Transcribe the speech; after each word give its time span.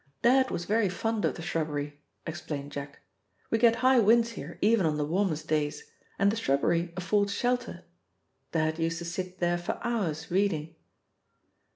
"Dad 0.23 0.49
was 0.49 0.65
very 0.65 0.89
fond 0.89 1.25
of 1.25 1.35
the 1.35 1.43
shrubbery," 1.43 2.01
explained 2.25 2.71
Jack. 2.71 3.01
"We 3.51 3.59
get 3.59 3.75
high 3.85 3.99
winds 3.99 4.31
here 4.31 4.57
even 4.59 4.87
on 4.87 4.97
the 4.97 5.05
warmest 5.05 5.47
days, 5.47 5.91
and 6.17 6.31
the 6.31 6.35
shrubbery 6.37 6.91
affords 6.97 7.35
shelter. 7.35 7.83
Dad 8.51 8.79
used 8.79 8.97
to 8.97 9.05
sit 9.05 9.37
there 9.37 9.59
for 9.59 9.79
hours 9.83 10.31
reading." 10.31 10.73